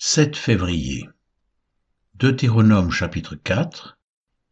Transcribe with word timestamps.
7 0.00 0.36
février. 0.36 1.08
Deutéronome 2.14 2.92
chapitre 2.92 3.34
4, 3.34 3.98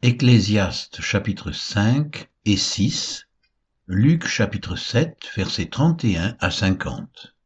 Ecclésiaste 0.02 1.00
chapitre 1.00 1.52
5 1.52 2.28
et 2.46 2.56
6, 2.56 3.28
Luc 3.86 4.26
chapitre 4.26 4.74
7 4.74 5.16
versets 5.36 5.66
31 5.66 6.36
à 6.40 6.50
50. 6.50 7.36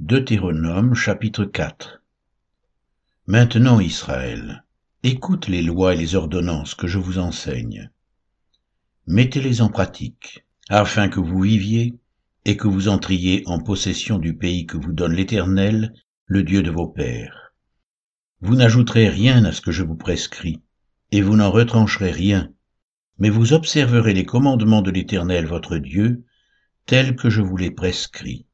Deutéronome 0.00 0.96
chapitre 0.96 1.44
4 1.44 2.02
Maintenant 3.28 3.78
Israël, 3.78 4.64
écoute 5.04 5.46
les 5.46 5.62
lois 5.62 5.94
et 5.94 5.96
les 5.96 6.16
ordonnances 6.16 6.74
que 6.74 6.88
je 6.88 6.98
vous 6.98 7.20
enseigne. 7.20 7.92
Mettez-les 9.06 9.60
en 9.60 9.68
pratique, 9.68 10.44
afin 10.68 11.08
que 11.08 11.20
vous 11.20 11.42
viviez 11.42 11.94
et 12.44 12.56
que 12.56 12.68
vous 12.68 12.88
entriez 12.88 13.42
en 13.46 13.58
possession 13.58 14.18
du 14.18 14.36
pays 14.36 14.66
que 14.66 14.76
vous 14.76 14.92
donne 14.92 15.14
l'Éternel, 15.14 15.92
le 16.26 16.42
Dieu 16.42 16.62
de 16.62 16.70
vos 16.70 16.88
pères. 16.88 17.54
Vous 18.40 18.54
n'ajouterez 18.54 19.08
rien 19.08 19.44
à 19.44 19.52
ce 19.52 19.60
que 19.60 19.72
je 19.72 19.82
vous 19.82 19.96
prescris, 19.96 20.62
et 21.10 21.22
vous 21.22 21.36
n'en 21.36 21.50
retrancherez 21.50 22.10
rien, 22.10 22.52
mais 23.18 23.30
vous 23.30 23.52
observerez 23.52 24.14
les 24.14 24.24
commandements 24.24 24.82
de 24.82 24.90
l'Éternel 24.90 25.46
votre 25.46 25.78
Dieu, 25.78 26.24
tels 26.86 27.16
que 27.16 27.30
je 27.30 27.42
vous 27.42 27.56
les 27.56 27.70
prescris. 27.70 28.46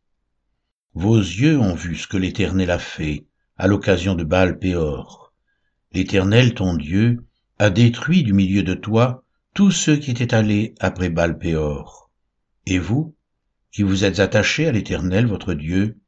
Vos 0.94 1.18
yeux 1.18 1.58
ont 1.58 1.74
vu 1.74 1.96
ce 1.96 2.06
que 2.06 2.16
l'Éternel 2.16 2.70
a 2.70 2.78
fait 2.78 3.26
à 3.56 3.66
l'occasion 3.66 4.14
de 4.14 4.24
Baal 4.24 4.58
Péor. 4.58 5.32
L'Éternel 5.92 6.54
ton 6.54 6.74
Dieu 6.74 7.24
a 7.58 7.70
détruit 7.70 8.22
du 8.22 8.32
milieu 8.32 8.62
de 8.62 8.74
toi 8.74 9.24
tous 9.54 9.70
ceux 9.70 9.96
qui 9.96 10.10
étaient 10.10 10.34
allés 10.34 10.74
après 10.80 11.10
Baal 11.10 11.38
Péor. 11.38 12.10
Et 12.66 12.78
vous, 12.78 13.14
qui 13.74 13.82
vous 13.82 14.04
êtes 14.04 14.20
attachés 14.20 14.68
à 14.68 14.72
l'Éternel 14.72 15.26
votre 15.26 15.52
Dieu, 15.52 15.98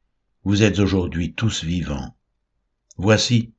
vous 0.44 0.62
êtes 0.62 0.78
aujourd'hui 0.78 1.34
tous 1.34 1.64
vivants. 1.64 2.16
Voici, 2.96 3.54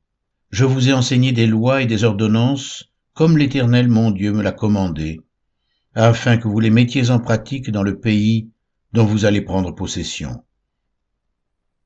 je 0.50 0.64
vous 0.64 0.88
ai 0.88 0.94
enseigné 0.94 1.32
des 1.32 1.46
lois 1.46 1.82
et 1.82 1.86
des 1.86 2.04
ordonnances, 2.04 2.90
comme 3.12 3.36
l'Éternel 3.36 3.86
mon 3.88 4.10
Dieu 4.10 4.32
me 4.32 4.42
l'a 4.42 4.52
commandé, 4.52 5.20
afin 5.94 6.38
que 6.38 6.48
vous 6.48 6.58
les 6.58 6.70
mettiez 6.70 7.10
en 7.10 7.18
pratique 7.18 7.70
dans 7.70 7.82
le 7.82 8.00
pays 8.00 8.50
dont 8.94 9.04
vous 9.04 9.26
allez 9.26 9.42
prendre 9.42 9.74
possession. 9.74 10.42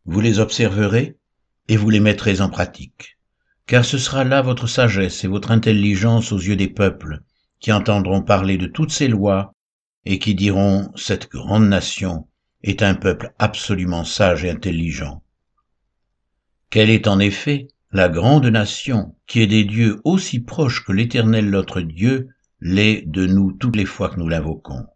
Vous 0.04 0.20
les 0.20 0.38
observerez 0.38 1.18
et 1.66 1.76
vous 1.76 1.90
les 1.90 1.98
mettrez 1.98 2.40
en 2.40 2.50
pratique, 2.50 3.18
car 3.66 3.84
ce 3.84 3.98
sera 3.98 4.22
là 4.22 4.42
votre 4.42 4.68
sagesse 4.68 5.24
et 5.24 5.28
votre 5.28 5.50
intelligence 5.50 6.30
aux 6.30 6.38
yeux 6.38 6.54
des 6.56 6.68
peuples, 6.68 7.24
qui 7.58 7.72
entendront 7.72 8.22
parler 8.22 8.58
de 8.58 8.68
toutes 8.68 8.92
ces 8.92 9.08
lois 9.08 9.56
et 10.04 10.18
qui 10.18 10.34
diront 10.34 10.90
cette 10.96 11.30
grande 11.30 11.68
nation 11.68 12.28
est 12.62 12.82
un 12.82 12.94
peuple 12.94 13.32
absolument 13.38 14.04
sage 14.04 14.44
et 14.44 14.50
intelligent. 14.50 15.22
Quelle 16.70 16.90
est 16.90 17.06
en 17.06 17.18
effet 17.18 17.68
la 17.90 18.08
grande 18.08 18.46
nation 18.46 19.14
qui 19.26 19.42
est 19.42 19.46
des 19.46 19.64
dieux 19.64 20.00
aussi 20.04 20.40
proches 20.40 20.84
que 20.84 20.92
l'Éternel 20.92 21.50
notre 21.50 21.80
Dieu 21.80 22.30
l'est 22.60 23.02
de 23.06 23.26
nous 23.26 23.52
toutes 23.52 23.76
les 23.76 23.84
fois 23.84 24.08
que 24.08 24.18
nous 24.18 24.28
l'invoquons? 24.28 24.86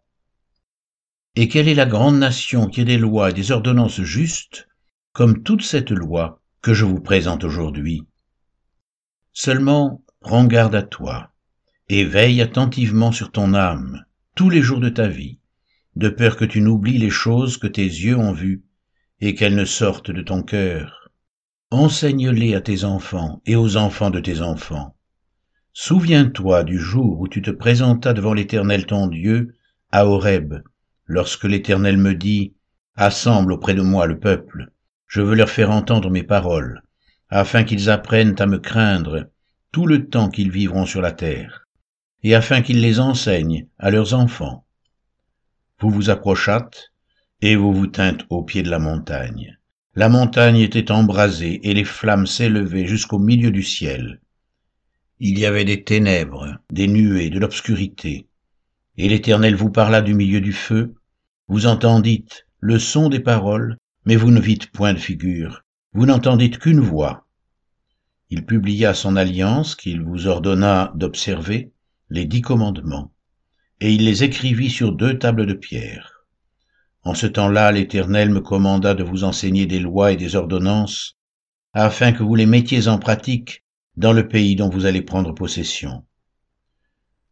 Et 1.35 1.47
quelle 1.47 1.67
est 1.67 1.75
la 1.75 1.85
grande 1.85 2.17
nation 2.17 2.67
qui 2.67 2.81
est 2.81 2.85
des 2.85 2.97
lois 2.97 3.29
et 3.29 3.33
des 3.33 3.51
ordonnances 3.51 4.01
justes, 4.01 4.67
comme 5.13 5.43
toute 5.43 5.61
cette 5.61 5.91
loi 5.91 6.41
que 6.61 6.73
je 6.73 6.83
vous 6.83 6.99
présente 6.99 7.43
aujourd'hui? 7.43 8.07
Seulement, 9.33 10.03
prends 10.19 10.45
garde 10.45 10.73
à 10.73 10.81
toi, 10.81 11.31
et 11.89 12.05
veille 12.05 12.41
attentivement 12.41 13.11
sur 13.11 13.31
ton 13.31 13.53
âme, 13.53 14.03
tous 14.37 14.51
les 14.51 14.61
jours 14.61 14.79
de 14.79 14.89
ta 14.89 15.07
vie, 15.07 15.39
de 15.95 16.09
peur 16.09 16.37
que 16.37 16.45
tu 16.45 16.61
n'oublies 16.61 16.99
les 16.99 17.09
choses 17.09 17.57
que 17.57 17.65
tes 17.65 17.81
yeux 17.81 18.15
ont 18.15 18.33
vues, 18.33 18.63
et 19.19 19.33
qu'elles 19.33 19.55
ne 19.55 19.65
sortent 19.65 20.11
de 20.11 20.21
ton 20.21 20.43
cœur. 20.43 21.09
Enseigne-les 21.71 22.53
à 22.53 22.61
tes 22.61 22.83
enfants 22.83 23.41
et 23.47 23.55
aux 23.55 23.77
enfants 23.77 24.11
de 24.11 24.19
tes 24.19 24.41
enfants. 24.41 24.95
Souviens-toi 25.73 26.63
du 26.63 26.77
jour 26.77 27.19
où 27.19 27.27
tu 27.27 27.41
te 27.41 27.49
présentas 27.49 28.13
devant 28.13 28.35
l'Éternel 28.35 28.85
ton 28.85 29.07
Dieu, 29.07 29.55
à 29.91 30.05
Horeb, 30.05 30.53
lorsque 31.07 31.45
l'Éternel 31.45 31.97
me 31.97 32.13
dit, 32.13 32.53
Assemble 32.95 33.53
auprès 33.53 33.73
de 33.73 33.81
moi 33.81 34.05
le 34.05 34.19
peuple, 34.19 34.71
je 35.07 35.21
veux 35.21 35.35
leur 35.35 35.49
faire 35.49 35.71
entendre 35.71 36.11
mes 36.11 36.23
paroles, 36.23 36.83
afin 37.29 37.63
qu'ils 37.63 37.89
apprennent 37.89 38.35
à 38.37 38.45
me 38.45 38.59
craindre 38.59 39.31
tout 39.71 39.87
le 39.87 40.07
temps 40.09 40.29
qu'ils 40.29 40.51
vivront 40.51 40.85
sur 40.85 41.01
la 41.01 41.11
terre 41.11 41.66
et 42.23 42.35
afin 42.35 42.61
qu'ils 42.61 42.81
les 42.81 42.99
enseignent 42.99 43.67
à 43.79 43.91
leurs 43.91 44.13
enfants. 44.13 44.65
Vous 45.79 45.89
vous 45.89 46.09
approchâtes, 46.09 46.91
et 47.41 47.55
vous 47.55 47.73
vous 47.73 47.87
tîntes 47.87 48.25
au 48.29 48.43
pied 48.43 48.63
de 48.63 48.69
la 48.69 48.79
montagne. 48.79 49.57
La 49.95 50.09
montagne 50.09 50.57
était 50.57 50.91
embrasée, 50.91 51.59
et 51.67 51.73
les 51.73 51.83
flammes 51.83 52.27
s'élevaient 52.27 52.87
jusqu'au 52.87 53.19
milieu 53.19 53.51
du 53.51 53.63
ciel. 53.63 54.21
Il 55.19 55.39
y 55.39 55.45
avait 55.45 55.65
des 55.65 55.83
ténèbres, 55.83 56.57
des 56.71 56.87
nuées, 56.87 57.29
de 57.29 57.39
l'obscurité. 57.39 58.27
Et 58.97 59.09
l'Éternel 59.09 59.55
vous 59.55 59.71
parla 59.71 60.01
du 60.01 60.13
milieu 60.13 60.41
du 60.41 60.53
feu. 60.53 60.95
Vous 61.47 61.65
entendîtes 61.65 62.47
le 62.59 62.79
son 62.79 63.09
des 63.09 63.19
paroles, 63.19 63.77
mais 64.05 64.15
vous 64.15 64.31
ne 64.31 64.39
vîtes 64.39 64.71
point 64.71 64.93
de 64.93 64.99
figure. 64.99 65.63
Vous 65.93 66.05
n'entendîtes 66.05 66.59
qu'une 66.59 66.79
voix. 66.79 67.27
Il 68.29 68.45
publia 68.45 68.93
son 68.93 69.15
alliance 69.15 69.75
qu'il 69.75 70.01
vous 70.01 70.27
ordonna 70.27 70.91
d'observer, 70.95 71.71
les 72.09 72.25
dix 72.25 72.41
commandements, 72.41 73.11
et 73.81 73.91
il 73.91 74.05
les 74.05 74.23
écrivit 74.23 74.69
sur 74.69 74.93
deux 74.93 75.19
tables 75.19 75.45
de 75.45 75.53
pierre. 75.53 76.25
En 77.03 77.13
ce 77.13 77.27
temps-là, 77.27 77.71
l'Éternel 77.71 78.29
me 78.29 78.41
commanda 78.41 78.93
de 78.93 79.03
vous 79.03 79.23
enseigner 79.23 79.65
des 79.65 79.79
lois 79.79 80.11
et 80.11 80.17
des 80.17 80.35
ordonnances, 80.35 81.17
afin 81.73 82.11
que 82.11 82.23
vous 82.23 82.35
les 82.35 82.45
mettiez 82.45 82.87
en 82.87 82.97
pratique 82.97 83.63
dans 83.97 84.13
le 84.13 84.27
pays 84.27 84.55
dont 84.55 84.69
vous 84.69 84.85
allez 84.85 85.01
prendre 85.01 85.33
possession. 85.33 86.05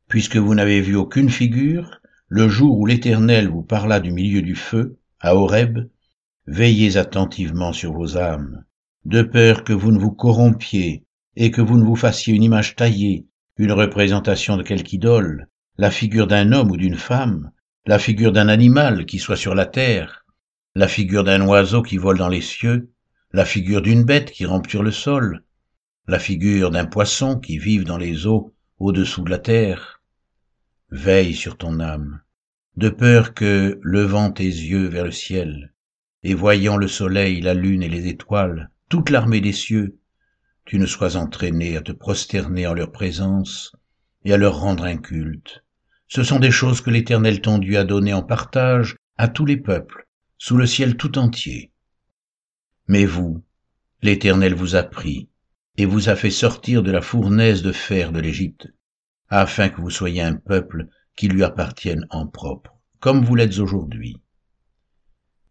Puisque 0.08 0.38
vous 0.38 0.56
n'avez 0.56 0.82
vu 0.82 0.96
aucune 0.96 1.30
figure, 1.30 2.02
le 2.28 2.48
jour 2.48 2.78
où 2.78 2.86
l'Éternel 2.86 3.50
vous 3.50 3.64
parla 3.64 4.00
du 4.00 4.12
milieu 4.12 4.42
du 4.42 4.56
feu, 4.56 4.98
à 5.20 5.36
Horeb, 5.36 5.90
veillez 6.48 6.98
attentivement 6.98 7.74
sur 7.74 7.94
vos 7.94 8.18
âmes, 8.18 8.66
de 9.06 9.22
peur 9.22 9.64
que 9.64 9.74
vous 9.74 9.92
ne 9.92 10.00
vous 10.00 10.12
corrompiez 10.12 11.06
et 11.36 11.52
que 11.52 11.62
vous 11.62 11.78
ne 11.78 11.84
vous 11.84 11.96
fassiez 11.96 12.34
une 12.34 12.44
image 12.44 12.76
taillée 12.76 13.26
une 13.58 13.72
représentation 13.72 14.58
de 14.58 14.64
quelque 14.64 14.94
idole, 14.94 15.48
la 15.78 15.90
figure 15.90 16.28
d'un 16.28 16.52
homme 16.52 16.72
ou 16.72 16.78
d'une 16.78 16.98
femme, 16.98 17.52
la 17.86 18.00
figure 18.00 18.32
d'un 18.32 18.50
animal 18.50 19.06
qui 19.06 19.20
soit 19.20 19.38
sur 19.38 19.56
la 19.56 19.66
terre, 19.66 20.26
la 20.76 20.88
figure 20.88 21.24
d'un 21.24 21.42
oiseau 21.42 21.82
qui 21.82 21.98
vole 21.98 22.18
dans 22.18 22.28
les 22.28 22.42
cieux, 22.42 22.92
la 23.32 23.46
figure 23.46 23.82
d'une 23.82 24.04
bête 24.04 24.32
qui 24.32 24.46
rampe 24.46 24.70
sur 24.70 24.84
le 24.84 24.92
sol, 24.92 25.44
la 26.08 26.20
figure 26.20 26.70
d'un 26.70 26.86
poisson 26.86 27.40
qui 27.40 27.58
vive 27.58 27.86
dans 27.86 27.98
les 27.98 28.28
eaux 28.28 28.54
au-dessous 28.80 29.24
de 29.24 29.30
la 29.30 29.40
terre. 29.40 30.02
Veille 30.90 31.34
sur 31.34 31.58
ton 31.58 31.80
âme, 31.80 32.22
de 32.76 32.90
peur 32.90 33.34
que, 33.34 33.80
levant 33.82 34.32
tes 34.32 34.44
yeux 34.44 34.88
vers 34.88 35.06
le 35.06 35.12
ciel, 35.12 35.74
et 36.24 36.34
voyant 36.34 36.76
le 36.76 36.88
soleil, 36.88 37.42
la 37.42 37.54
lune 37.54 37.84
et 37.84 37.90
les 37.90 38.08
étoiles, 38.08 38.70
toute 38.90 39.10
l'armée 39.10 39.42
des 39.42 39.54
cieux, 39.54 39.98
tu 40.66 40.80
ne 40.80 40.86
sois 40.88 41.16
entraîné 41.16 41.78
à 41.78 41.82
te 41.82 41.92
prosterner 41.92 42.66
en 42.68 42.74
leur 42.74 42.92
présence 42.92 43.76
et 44.24 44.34
à 44.34 44.38
leur 44.38 44.60
rendre 44.60 44.84
un 44.84 44.98
culte. 44.98 45.64
Ce 46.08 46.24
sont 46.24 46.40
des 46.40 46.52
choses 46.52 46.82
que 46.82 46.90
l'Éternel 46.90 47.42
ton 47.42 47.60
Dieu 47.60 47.78
a 47.78 47.84
données 47.84 48.14
en 48.14 48.24
partage 48.24 48.98
à 49.18 49.28
tous 49.28 49.46
les 49.46 49.58
peuples, 49.58 50.08
sous 50.38 50.58
le 50.58 50.66
ciel 50.66 50.98
tout 50.98 51.18
entier. 51.18 51.72
Mais 52.88 53.06
vous, 53.06 53.44
l'Éternel 54.02 54.54
vous 54.54 54.76
a 54.76 54.84
pris 54.84 55.30
et 55.78 55.86
vous 55.86 56.10
a 56.10 56.16
fait 56.16 56.32
sortir 56.32 56.84
de 56.84 56.92
la 56.92 57.02
fournaise 57.02 57.62
de 57.62 57.72
fer 57.72 58.12
de 58.12 58.20
l'Égypte, 58.20 58.68
afin 59.30 59.70
que 59.70 59.82
vous 59.82 59.90
soyez 59.90 60.22
un 60.22 60.36
peuple 60.36 60.88
qui 61.16 61.28
lui 61.28 61.44
appartienne 61.44 62.06
en 62.10 62.28
propre, 62.28 62.76
comme 63.00 63.24
vous 63.24 63.36
l'êtes 63.36 63.60
aujourd'hui. 63.60 64.18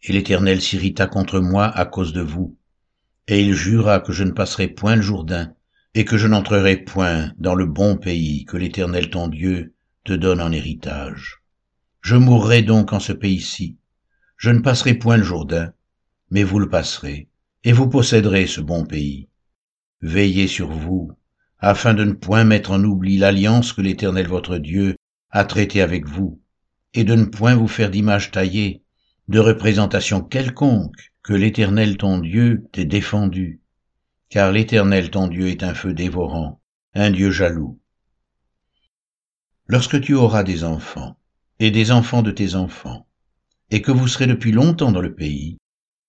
Et 0.03 0.13
l'Éternel 0.13 0.61
s'irrita 0.61 1.07
contre 1.07 1.41
moi 1.41 1.67
à 1.67 1.85
cause 1.85 2.13
de 2.13 2.21
vous, 2.21 2.59
et 3.29 3.43
il 3.43 3.55
jura 3.55 4.01
que 4.01 4.13
je 4.13 4.25
ne 4.25 4.33
passerai 4.33 4.69
point 4.69 4.97
le 4.97 5.03
Jourdain, 5.03 5.55
et 5.95 6.05
que 6.05 6.19
je 6.19 6.27
n'entrerai 6.27 6.77
point 6.79 7.33
dans 7.39 7.55
le 7.55 7.67
bon 7.67 7.97
pays 7.97 8.45
que 8.45 8.57
l'Éternel 8.57 9.11
ton 9.11 9.29
Dieu 9.29 9.75
te 10.05 10.13
donne 10.13 10.41
en 10.41 10.53
héritage. 10.53 11.43
Je 12.03 12.17
mourrai 12.17 12.63
donc 12.63 12.93
en 12.93 13.01
ce 13.01 13.13
pays-ci. 13.13 13.79
Je 14.37 14.51
ne 14.51 14.61
passerai 14.61 14.95
point 14.95 15.17
le 15.17 15.23
Jourdain, 15.23 15.73
mais 16.31 16.43
vous 16.43 16.59
le 16.59 16.69
passerez, 16.69 17.29
et 17.63 17.73
vous 17.73 17.89
posséderez 17.89 18.47
ce 18.47 18.61
bon 18.61 18.85
pays. 18.85 19.29
Veillez 20.03 20.49
sur 20.49 20.71
vous, 20.71 21.13
afin 21.61 21.95
de 21.95 22.05
ne 22.05 22.13
point 22.13 22.45
mettre 22.45 22.73
en 22.73 22.85
oubli 22.85 23.17
l'alliance 23.17 23.73
que 23.73 23.81
l'Éternel 23.81 24.27
votre 24.27 24.59
Dieu 24.59 24.97
a 25.31 25.45
traitée 25.45 25.81
avec 25.81 26.07
vous, 26.07 26.43
et 26.93 27.05
de 27.05 27.15
ne 27.15 27.25
point 27.25 27.55
vous 27.55 27.69
faire 27.69 27.91
d'image 27.91 28.31
taillée, 28.31 28.83
de 29.29 29.39
représentation 29.39 30.21
quelconque, 30.21 31.14
que 31.25 31.33
l'Éternel 31.33 31.97
ton 31.97 32.19
Dieu 32.19 32.69
t'ait 32.71 32.85
défendu, 32.85 33.63
car 34.29 34.53
l'Éternel 34.53 35.11
ton 35.11 35.27
Dieu 35.27 35.49
est 35.49 35.63
un 35.63 35.73
feu 35.73 35.95
dévorant, 35.95 36.61
un 36.93 37.11
Dieu 37.11 37.31
jaloux. 37.31 37.81
Lorsque 39.67 40.03
tu 40.03 40.13
auras 40.13 40.43
des 40.43 40.65
enfants, 40.65 41.17
et 41.59 41.71
des 41.71 41.93
enfants 41.93 42.21
de 42.21 42.31
tes 42.31 42.55
enfants, 42.55 43.09
et 43.71 43.81
que 43.81 43.91
vous 43.91 44.07
serez 44.07 44.27
depuis 44.27 44.53
longtemps 44.53 44.93
dans 44.93 45.01
le 45.01 45.15
pays, 45.15 45.57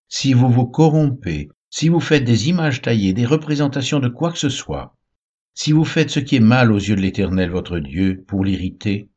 si 0.09 0.33
vous 0.33 0.49
vous 0.49 0.65
corrompez, 0.65 1.47
si 1.69 1.87
vous 1.87 2.01
faites 2.01 2.25
des 2.25 2.49
images 2.49 2.81
taillées, 2.81 3.13
des 3.13 3.25
représentations 3.25 4.01
de 4.01 4.09
quoi 4.09 4.33
que 4.33 4.37
ce 4.37 4.49
soit, 4.49 4.97
si 5.53 5.71
vous 5.71 5.85
faites 5.85 6.09
ce 6.09 6.19
qui 6.19 6.35
est 6.35 6.41
mal 6.41 6.73
aux 6.73 6.77
yeux 6.77 6.97
de 6.97 7.01
l'Éternel 7.01 7.51
votre 7.51 7.79
Dieu 7.79 8.21
pour 8.27 8.43
l'irriter, 8.43 9.07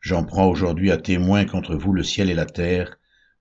j'en 0.00 0.24
prends 0.24 0.48
aujourd'hui 0.48 0.90
à 0.90 0.96
témoin 0.96 1.44
contre 1.44 1.76
vous 1.76 1.92
le 1.92 2.02
ciel 2.02 2.28
et 2.28 2.34
la 2.34 2.46
terre, 2.46 2.98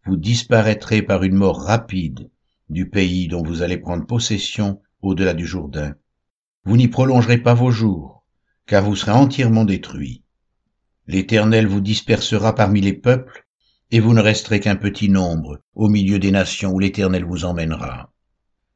vous 0.08 0.16
disparaîtrez 0.16 1.02
par 1.02 1.24
une 1.24 1.36
mort 1.36 1.62
rapide 1.62 2.30
du 2.70 2.90
pays 2.90 3.28
dont 3.28 3.44
vous 3.44 3.62
allez 3.62 3.78
prendre 3.78 4.06
possession 4.06 4.82
au-delà 5.02 5.34
du 5.34 5.46
Jourdain. 5.46 5.96
Vous 6.64 6.78
n'y 6.78 6.88
prolongerez 6.88 7.40
pas 7.40 7.54
vos 7.54 7.72
jours, 7.72 8.24
car 8.66 8.86
vous 8.86 8.96
serez 8.96 9.12
entièrement 9.12 9.66
détruits. 9.66 10.24
L'Éternel 11.08 11.68
vous 11.68 11.82
dispersera 11.82 12.56
parmi 12.56 12.80
les 12.80 12.94
peuples, 12.94 13.46
et 13.92 14.00
vous 14.00 14.14
ne 14.14 14.22
resterez 14.22 14.62
qu'un 14.62 14.78
petit 14.78 15.10
nombre 15.10 15.60
au 15.76 15.90
milieu 15.90 16.20
des 16.20 16.32
nations 16.32 16.72
où 16.72 16.80
l'Éternel 16.80 17.26
vous 17.26 17.44
emmènera. 17.44 18.12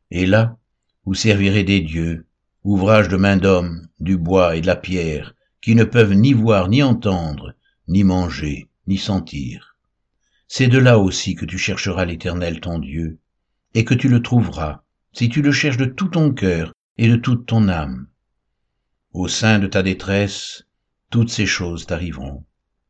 Et 0.09 0.25
là, 0.25 0.57
vous 1.05 1.13
servirez 1.13 1.63
des 1.63 1.79
dieux, 1.79 2.27
ouvrages 2.63 3.09
de 3.09 3.17
main 3.17 3.37
d'homme, 3.37 3.87
du 3.99 4.17
bois 4.17 4.57
et 4.57 4.61
de 4.61 4.67
la 4.67 4.75
pierre, 4.75 5.33
qui 5.61 5.75
ne 5.75 5.85
peuvent 5.85 6.13
ni 6.13 6.33
voir 6.33 6.67
ni 6.67 6.83
entendre, 6.83 7.53
ni 7.87 8.03
manger, 8.03 8.69
ni 8.87 8.97
sentir. 8.97 9.70
C'est 10.53 10.67
de 10.67 10.79
là 10.79 10.99
aussi 10.99 11.35
que 11.35 11.45
tu 11.45 11.57
chercheras 11.57 12.03
l'Éternel 12.03 12.59
ton 12.59 12.77
Dieu, 12.77 13.19
et 13.73 13.85
que 13.85 13.93
tu 13.93 14.09
le 14.09 14.21
trouveras, 14.21 14.83
si 15.13 15.29
tu 15.29 15.41
le 15.41 15.53
cherches 15.53 15.77
de 15.77 15.85
tout 15.85 16.09
ton 16.09 16.33
cœur 16.33 16.73
et 16.97 17.07
de 17.07 17.15
toute 17.15 17.45
ton 17.45 17.69
âme. 17.69 18.07
Au 19.13 19.29
sein 19.29 19.59
de 19.59 19.67
ta 19.67 19.81
détresse, 19.81 20.65
toutes 21.09 21.29
ces 21.29 21.45
choses 21.45 21.85
t'arriveront. 21.85 22.43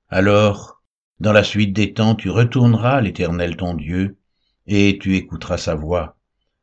Alors, 0.10 0.82
dans 1.20 1.34
la 1.34 1.44
suite 1.44 1.72
des 1.72 1.94
temps, 1.94 2.16
tu 2.16 2.32
retourneras 2.32 2.96
à 2.96 3.02
l'Éternel 3.02 3.56
ton 3.58 3.76
Dieu, 3.76 4.18
et 4.66 4.98
tu 5.00 5.16
écouteras 5.16 5.60
sa 5.60 5.76
voix, 5.76 6.18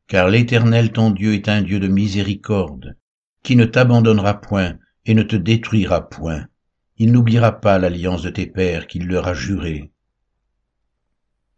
car 0.08 0.28
l'Éternel 0.28 0.90
ton 0.90 1.12
Dieu 1.12 1.34
est 1.34 1.48
un 1.48 1.62
Dieu 1.62 1.78
de 1.78 1.86
miséricorde, 1.86 2.96
qui 3.44 3.54
ne 3.54 3.66
t'abandonnera 3.66 4.40
point 4.40 4.74
et 5.06 5.14
ne 5.14 5.22
te 5.22 5.36
détruira 5.36 6.08
point. 6.08 6.48
Il 6.96 7.12
n'oubliera 7.12 7.52
pas 7.52 7.78
l'alliance 7.78 8.22
de 8.22 8.30
tes 8.30 8.48
pères 8.48 8.88
qu'il 8.88 9.06
leur 9.06 9.28
a 9.28 9.34
jurée. 9.34 9.92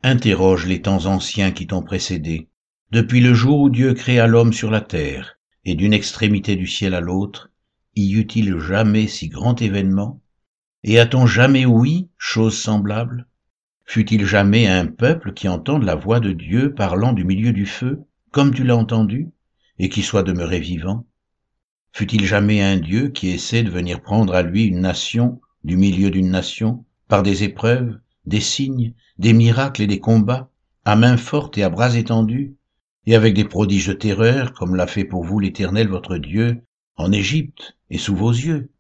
Interroge 0.03 0.67
les 0.67 0.81
temps 0.81 1.05
anciens 1.05 1.51
qui 1.51 1.67
t'ont 1.67 1.83
précédé, 1.83 2.49
depuis 2.91 3.21
le 3.21 3.35
jour 3.35 3.61
où 3.61 3.69
Dieu 3.69 3.93
créa 3.93 4.27
l'homme 4.27 4.55
sur 4.55 4.71
la 4.71 4.81
terre, 4.81 5.39
et 5.67 5.75
d'une 5.75 5.93
extrémité 5.93 6.57
du 6.57 6.67
ciel 6.67 6.95
à 6.95 7.01
l'autre, 7.01 7.51
y 7.95 8.15
eut-il 8.15 8.59
jamais 8.59 9.07
si 9.07 9.29
grand 9.29 9.61
événement? 9.61 10.23
Et 10.85 10.99
a-t-on 10.99 11.27
jamais 11.27 11.67
ouï 11.67 12.09
chose 12.17 12.57
semblable? 12.57 13.27
Fut-il 13.85 14.25
jamais 14.25 14.67
un 14.67 14.87
peuple 14.87 15.35
qui 15.35 15.49
entende 15.49 15.83
la 15.83 15.97
voix 15.97 16.21
de 16.21 16.33
Dieu 16.33 16.73
parlant 16.73 17.13
du 17.13 17.25
milieu 17.25 17.53
du 17.53 17.67
feu 17.67 18.01
comme 18.31 18.55
tu 18.55 18.65
l'as 18.65 18.77
entendu, 18.77 19.29
et 19.79 19.91
qui 19.91 20.03
soit 20.03 20.23
demeuré 20.23 20.61
vivant? 20.61 21.07
Fut-il 21.93 22.25
jamais 22.25 22.63
un 22.63 22.79
Dieu 22.79 23.09
qui 23.09 23.29
essaie 23.29 23.65
de 23.65 23.71
venir 23.71 24.01
prendre 24.01 24.33
à 24.33 24.41
lui 24.43 24.65
une 24.65 24.81
nation 24.81 25.43
du 25.63 25.77
milieu 25.77 26.11
d'une 26.11 26.31
nation, 26.31 26.87
par 27.07 27.23
des 27.23 27.43
épreuves, 27.43 27.99
des 28.27 28.41
signes, 28.41 28.95
des 29.19 29.33
miracles 29.33 29.83
et 29.83 29.87
des 29.87 30.01
combats, 30.01 30.51
à 30.85 30.97
main 30.97 31.17
forte 31.17 31.59
et 31.59 31.63
à 31.63 31.71
bras 31.71 31.97
étendus, 31.97 32.55
et 33.07 33.15
avec 33.15 33.35
des 33.35 33.45
prodiges 33.45 33.89
de 33.89 33.93
terreur, 33.93 34.53
comme 34.53 34.77
l'a 34.77 34.87
fait 34.87 35.05
pour 35.05 35.25
vous 35.25 35.39
l'Éternel 35.39 35.89
votre 35.89 36.17
Dieu, 36.17 36.63
en 36.97 37.13
Égypte 37.13 37.77
et 37.89 37.99
sous 37.99 38.15
vos 38.15 38.31
yeux 38.31 38.71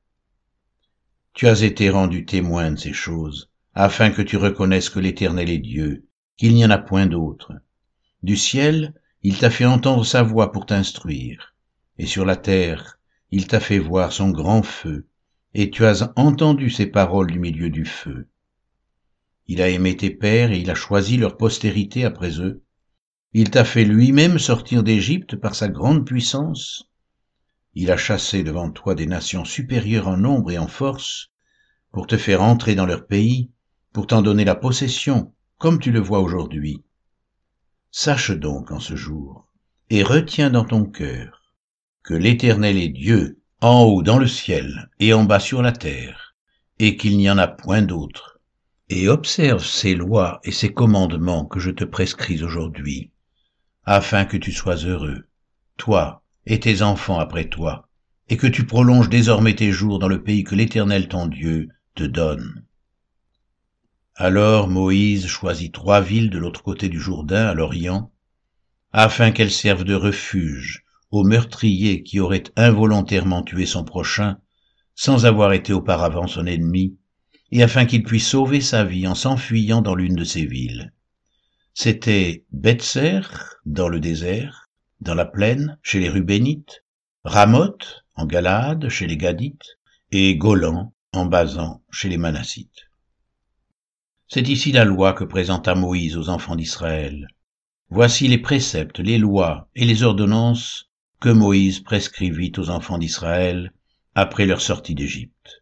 Tu 1.34 1.46
as 1.46 1.62
été 1.62 1.90
rendu 1.90 2.24
témoin 2.24 2.70
de 2.72 2.76
ces 2.76 2.92
choses, 2.92 3.50
afin 3.74 4.10
que 4.10 4.22
tu 4.22 4.36
reconnaisses 4.36 4.90
que 4.90 5.00
l'Éternel 5.00 5.50
est 5.50 5.58
Dieu, 5.58 6.06
qu'il 6.36 6.54
n'y 6.54 6.64
en 6.64 6.70
a 6.70 6.78
point 6.78 7.06
d'autre. 7.06 7.52
Du 8.22 8.36
ciel, 8.36 8.94
il 9.22 9.38
t'a 9.38 9.50
fait 9.50 9.66
entendre 9.66 10.04
sa 10.04 10.22
voix 10.22 10.52
pour 10.52 10.66
t'instruire, 10.66 11.54
et 11.98 12.06
sur 12.06 12.24
la 12.24 12.36
terre, 12.36 12.98
il 13.30 13.46
t'a 13.46 13.60
fait 13.60 13.78
voir 13.78 14.12
son 14.12 14.30
grand 14.30 14.62
feu, 14.62 15.06
et 15.54 15.70
tu 15.70 15.84
as 15.84 16.12
entendu 16.16 16.70
ses 16.70 16.86
paroles 16.86 17.30
du 17.30 17.38
milieu 17.38 17.70
du 17.70 17.84
feu. 17.84 18.28
Il 19.52 19.60
a 19.60 19.68
aimé 19.68 19.96
tes 19.96 20.10
pères 20.10 20.52
et 20.52 20.60
il 20.60 20.70
a 20.70 20.76
choisi 20.76 21.16
leur 21.16 21.36
postérité 21.36 22.04
après 22.04 22.38
eux. 22.38 22.62
Il 23.32 23.50
t'a 23.50 23.64
fait 23.64 23.84
lui-même 23.84 24.38
sortir 24.38 24.84
d'Égypte 24.84 25.34
par 25.34 25.56
sa 25.56 25.66
grande 25.66 26.06
puissance. 26.06 26.84
Il 27.74 27.90
a 27.90 27.96
chassé 27.96 28.44
devant 28.44 28.70
toi 28.70 28.94
des 28.94 29.06
nations 29.06 29.44
supérieures 29.44 30.06
en 30.06 30.16
nombre 30.16 30.52
et 30.52 30.58
en 30.58 30.68
force, 30.68 31.32
pour 31.90 32.06
te 32.06 32.16
faire 32.16 32.42
entrer 32.42 32.76
dans 32.76 32.86
leur 32.86 33.08
pays, 33.08 33.50
pour 33.92 34.06
t'en 34.06 34.22
donner 34.22 34.44
la 34.44 34.54
possession, 34.54 35.34
comme 35.58 35.80
tu 35.80 35.90
le 35.90 35.98
vois 35.98 36.20
aujourd'hui. 36.20 36.84
Sache 37.90 38.30
donc 38.30 38.70
en 38.70 38.78
ce 38.78 38.94
jour, 38.94 39.48
et 39.90 40.04
retiens 40.04 40.50
dans 40.50 40.64
ton 40.64 40.84
cœur, 40.84 41.56
que 42.04 42.14
l'Éternel 42.14 42.76
est 42.76 42.90
Dieu, 42.90 43.40
en 43.60 43.82
haut 43.82 44.04
dans 44.04 44.20
le 44.20 44.28
ciel 44.28 44.90
et 45.00 45.12
en 45.12 45.24
bas 45.24 45.40
sur 45.40 45.60
la 45.60 45.72
terre, 45.72 46.36
et 46.78 46.96
qu'il 46.96 47.16
n'y 47.16 47.28
en 47.28 47.38
a 47.38 47.48
point 47.48 47.82
d'autre. 47.82 48.39
Et 48.92 49.08
observe 49.08 49.64
ces 49.64 49.94
lois 49.94 50.40
et 50.42 50.50
ces 50.50 50.74
commandements 50.74 51.44
que 51.44 51.60
je 51.60 51.70
te 51.70 51.84
prescris 51.84 52.42
aujourd'hui, 52.42 53.12
afin 53.84 54.24
que 54.24 54.36
tu 54.36 54.50
sois 54.50 54.84
heureux, 54.84 55.28
toi 55.76 56.24
et 56.44 56.58
tes 56.58 56.82
enfants 56.82 57.20
après 57.20 57.48
toi, 57.48 57.88
et 58.28 58.36
que 58.36 58.48
tu 58.48 58.66
prolonges 58.66 59.08
désormais 59.08 59.54
tes 59.54 59.70
jours 59.70 60.00
dans 60.00 60.08
le 60.08 60.24
pays 60.24 60.42
que 60.42 60.56
l'Éternel 60.56 61.06
ton 61.06 61.28
Dieu 61.28 61.68
te 61.94 62.02
donne. 62.02 62.64
Alors 64.16 64.66
Moïse 64.66 65.28
choisit 65.28 65.72
trois 65.72 66.00
villes 66.00 66.30
de 66.30 66.38
l'autre 66.38 66.64
côté 66.64 66.88
du 66.88 66.98
Jourdain, 66.98 67.46
à 67.46 67.54
l'Orient, 67.54 68.10
afin 68.92 69.30
qu'elles 69.30 69.52
servent 69.52 69.84
de 69.84 69.94
refuge 69.94 70.84
au 71.12 71.22
meurtrier 71.22 72.02
qui 72.02 72.18
aurait 72.18 72.42
involontairement 72.56 73.44
tué 73.44 73.66
son 73.66 73.84
prochain, 73.84 74.38
sans 74.96 75.26
avoir 75.26 75.52
été 75.52 75.72
auparavant 75.72 76.26
son 76.26 76.44
ennemi, 76.46 76.96
et 77.52 77.62
afin 77.62 77.84
qu'il 77.86 78.02
puisse 78.02 78.28
sauver 78.28 78.60
sa 78.60 78.84
vie 78.84 79.06
en 79.06 79.14
s'enfuyant 79.14 79.82
dans 79.82 79.94
l'une 79.94 80.16
de 80.16 80.24
ces 80.24 80.46
villes. 80.46 80.92
C'était 81.74 82.44
Betser, 82.52 83.20
dans 83.64 83.88
le 83.88 84.00
désert, 84.00 84.68
dans 85.00 85.14
la 85.14 85.24
plaine, 85.24 85.78
chez 85.82 86.00
les 86.00 86.08
Rubénites, 86.08 86.84
Ramoth, 87.24 88.04
en 88.14 88.26
Galade, 88.26 88.88
chez 88.88 89.06
les 89.06 89.16
Gadites, 89.16 89.78
et 90.12 90.36
Golan, 90.36 90.92
en 91.12 91.26
Basan, 91.26 91.82
chez 91.90 92.08
les 92.08 92.18
Manassites. 92.18 92.90
C'est 94.28 94.48
ici 94.48 94.72
la 94.72 94.84
loi 94.84 95.12
que 95.12 95.24
présenta 95.24 95.74
Moïse 95.74 96.16
aux 96.16 96.28
enfants 96.28 96.56
d'Israël. 96.56 97.28
Voici 97.88 98.28
les 98.28 98.38
préceptes, 98.38 99.00
les 99.00 99.18
lois 99.18 99.68
et 99.74 99.84
les 99.84 100.02
ordonnances 100.04 100.90
que 101.20 101.28
Moïse 101.28 101.80
prescrivit 101.80 102.52
aux 102.56 102.70
enfants 102.70 102.98
d'Israël 102.98 103.72
après 104.14 104.46
leur 104.46 104.60
sortie 104.60 104.94
d'Égypte. 104.94 105.59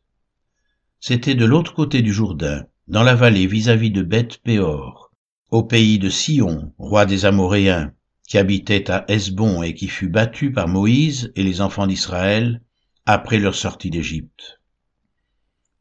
C'était 1.00 1.36
de 1.36 1.44
l'autre 1.44 1.74
côté 1.74 2.02
du 2.02 2.12
Jourdain, 2.12 2.66
dans 2.88 3.04
la 3.04 3.14
vallée 3.14 3.46
vis-à-vis 3.46 3.92
de 3.92 4.02
Beth-Péor, 4.02 5.12
au 5.48 5.62
pays 5.62 6.00
de 6.00 6.10
Sion, 6.10 6.74
roi 6.76 7.06
des 7.06 7.24
Amoréens, 7.24 7.92
qui 8.26 8.36
habitait 8.36 8.90
à 8.90 9.04
Hesbon 9.06 9.62
et 9.62 9.74
qui 9.74 9.86
fut 9.86 10.08
battu 10.08 10.50
par 10.50 10.66
Moïse 10.66 11.32
et 11.36 11.44
les 11.44 11.60
enfants 11.60 11.86
d'Israël 11.86 12.62
après 13.06 13.38
leur 13.38 13.54
sortie 13.54 13.90
d'Égypte. 13.90 14.60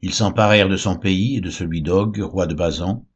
Ils 0.04 0.14
s'emparèrent 0.14 0.70
de 0.70 0.78
son 0.78 0.98
pays 0.98 1.38
et 1.38 1.42
de 1.42 1.50
celui 1.50 1.82
d'Og, 1.82 2.20
roi 2.20 2.46
de 2.46 2.54
Basan. 2.54 3.08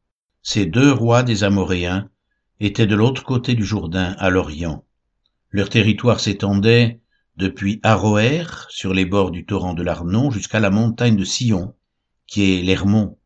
Ces 0.42 0.66
deux 0.66 0.90
rois 0.90 1.22
des 1.22 1.44
Amoréens 1.44 2.10
étaient 2.58 2.88
de 2.88 2.96
l'autre 2.96 3.22
côté 3.22 3.54
du 3.54 3.64
Jourdain, 3.64 4.16
à 4.18 4.28
l'Orient. 4.28 4.84
Leur 5.50 5.68
territoire 5.68 6.18
s'étendait 6.18 7.00
depuis 7.36 7.78
Aroer, 7.84 8.44
sur 8.70 8.92
les 8.92 9.04
bords 9.04 9.30
du 9.30 9.46
torrent 9.46 9.74
de 9.74 9.84
l'Arnon, 9.84 10.32
jusqu'à 10.32 10.58
la 10.58 10.70
montagne 10.70 11.16
de 11.16 11.24
Sion, 11.24 11.74
qui 12.32 12.54
est 12.54 12.62
l'Hermont, 12.62 13.18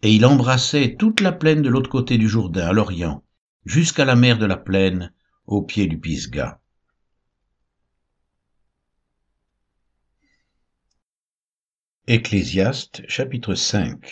et 0.00 0.10
il 0.10 0.24
embrassait 0.24 0.96
toute 0.98 1.20
la 1.20 1.32
plaine 1.32 1.60
de 1.60 1.68
l'autre 1.68 1.90
côté 1.90 2.16
du 2.16 2.30
Jourdain, 2.30 2.68
à 2.68 2.72
l'Orient, 2.72 3.22
jusqu'à 3.66 4.06
la 4.06 4.16
mer 4.16 4.38
de 4.38 4.46
la 4.46 4.56
plaine, 4.56 5.12
au 5.44 5.60
pied 5.60 5.86
du 5.86 6.00
Pisga. 6.00 6.58
Ecclésiaste 12.06 13.02
chapitre 13.06 13.54
5 13.54 14.10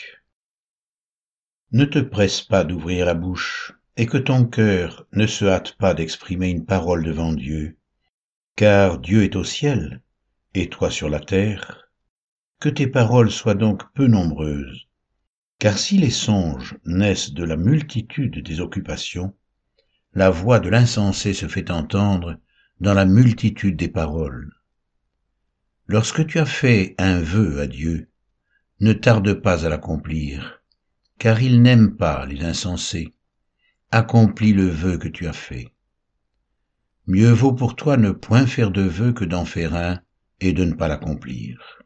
Ne 1.72 1.86
te 1.86 1.98
presse 1.98 2.42
pas 2.42 2.62
d'ouvrir 2.62 3.06
la 3.06 3.14
bouche, 3.14 3.72
et 3.96 4.04
que 4.04 4.18
ton 4.18 4.44
cœur 4.44 5.06
ne 5.12 5.26
se 5.26 5.46
hâte 5.46 5.78
pas 5.78 5.94
d'exprimer 5.94 6.50
une 6.50 6.66
parole 6.66 7.04
devant 7.04 7.32
Dieu, 7.32 7.78
car 8.54 8.98
Dieu 8.98 9.24
est 9.24 9.34
au 9.34 9.44
ciel, 9.44 10.02
et 10.52 10.68
toi 10.68 10.90
sur 10.90 11.08
la 11.08 11.20
terre. 11.20 11.85
Que 12.58 12.70
tes 12.70 12.86
paroles 12.86 13.30
soient 13.30 13.54
donc 13.54 13.82
peu 13.92 14.06
nombreuses, 14.06 14.88
car 15.58 15.76
si 15.76 15.98
les 15.98 16.10
songes 16.10 16.76
naissent 16.86 17.32
de 17.34 17.44
la 17.44 17.58
multitude 17.58 18.42
des 18.42 18.60
occupations, 18.60 19.34
la 20.14 20.30
voix 20.30 20.58
de 20.58 20.70
l'insensé 20.70 21.34
se 21.34 21.48
fait 21.48 21.70
entendre 21.70 22.40
dans 22.80 22.94
la 22.94 23.04
multitude 23.04 23.76
des 23.76 23.88
paroles. 23.88 24.54
Lorsque 25.86 26.26
tu 26.26 26.38
as 26.38 26.46
fait 26.46 26.94
un 26.96 27.20
vœu 27.20 27.60
à 27.60 27.66
Dieu, 27.66 28.08
ne 28.80 28.94
tarde 28.94 29.34
pas 29.34 29.66
à 29.66 29.68
l'accomplir, 29.68 30.62
car 31.18 31.42
il 31.42 31.60
n'aime 31.60 31.96
pas 31.96 32.24
les 32.24 32.42
insensés, 32.42 33.14
accomplis 33.90 34.54
le 34.54 34.68
vœu 34.68 34.96
que 34.96 35.08
tu 35.08 35.26
as 35.26 35.34
fait. 35.34 35.74
Mieux 37.06 37.32
vaut 37.32 37.52
pour 37.52 37.76
toi 37.76 37.98
ne 37.98 38.12
point 38.12 38.46
faire 38.46 38.70
de 38.70 38.82
vœu 38.82 39.12
que 39.12 39.26
d'en 39.26 39.44
faire 39.44 39.74
un 39.74 40.00
et 40.40 40.54
de 40.54 40.64
ne 40.64 40.74
pas 40.74 40.88
l'accomplir. 40.88 41.82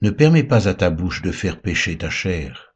Ne 0.00 0.10
permets 0.10 0.44
pas 0.44 0.68
à 0.68 0.74
ta 0.74 0.90
bouche 0.90 1.22
de 1.22 1.32
faire 1.32 1.60
pécher 1.60 1.98
ta 1.98 2.08
chair, 2.08 2.74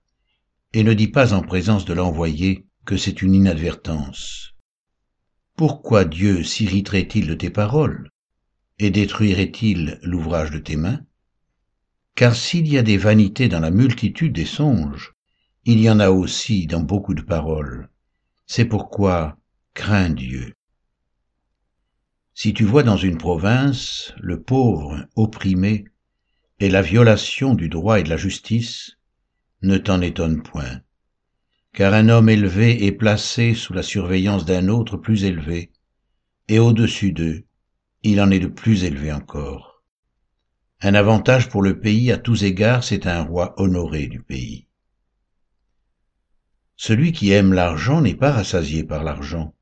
et 0.73 0.83
ne 0.83 0.93
dis 0.93 1.09
pas 1.09 1.35
en 1.35 1.43
présence 1.43 1.85
de 1.85 1.93
l'envoyé 1.93 2.67
que 2.85 2.97
c'est 2.97 3.23
une 3.23 3.35
inadvertance. 3.35 4.55
Pourquoi 5.57 6.05
Dieu 6.05 6.43
s'irriterait-il 6.43 7.29
de 7.29 7.35
tes 7.35 7.51
paroles 7.51 8.11
et 8.81 8.91
détruirait-il 8.91 10.01
l'ouvrage 10.03 10.51
de 10.51 10.59
tes 10.59 10.77
mains? 10.77 11.01
Car 12.17 12.35
s'il 12.35 12.67
y 12.67 12.77
a 12.77 12.83
des 12.83 12.97
vanités 12.97 13.49
dans 13.49 13.61
la 13.61 13.71
multitude 13.71 14.33
des 14.33 14.47
songes, 14.47 15.13
il 15.65 15.79
y 15.79 15.89
en 15.89 16.01
a 16.01 16.11
aussi 16.11 16.67
dans 16.67 16.81
beaucoup 16.81 17.15
de 17.15 17.23
paroles. 17.23 17.89
C'est 18.47 18.65
pourquoi 18.65 19.39
crains 19.75 20.11
Dieu. 20.11 20.55
Si 22.35 22.53
tu 22.53 22.65
vois 22.65 22.83
dans 22.83 22.97
une 22.97 23.19
province 23.19 24.13
le 24.19 24.43
pauvre 24.43 25.07
opprimé 25.15 25.85
et 26.63 26.71
la 26.71 26.81
violation 26.81 27.55
du 27.55 27.69
droit 27.69 27.99
et 27.99 28.05
de 28.05 28.09
la 28.09 28.17
justice, 28.17 28.97
ne 29.63 29.79
t'en 29.79 30.01
étonne 30.01 30.45
point, 30.45 30.81
car 31.73 31.93
un 31.93 32.09
homme 32.09 32.29
élevé 32.29 32.87
est 32.87 32.93
placé 32.93 33.53
sous 33.55 33.73
la 33.73 33.83
surveillance 33.83 34.45
d'un 34.45 34.69
autre 34.69 34.97
plus 34.97 35.25
élevé, 35.25 35.73
et 36.47 36.61
au-dessus 36.61 37.11
d'eux, 37.11 37.47
il 38.05 38.21
en 38.21 38.31
est 38.31 38.39
de 38.39 38.47
plus 38.47 38.85
élevé 38.85 39.13
encore. 39.13 39.83
Un 40.81 40.95
avantage 40.95 41.49
pour 41.49 41.63
le 41.63 41.81
pays 41.81 42.13
à 42.13 42.17
tous 42.17 42.45
égards, 42.45 42.85
c'est 42.85 43.09
un 43.09 43.25
roi 43.25 43.61
honoré 43.61 44.07
du 44.07 44.23
pays. 44.23 44.69
Celui 46.77 47.11
qui 47.11 47.33
aime 47.33 47.53
l'argent 47.53 48.03
n'est 48.03 48.15
pas 48.15 48.31
rassasié 48.31 48.85
par 48.85 49.03
l'argent, 49.03 49.53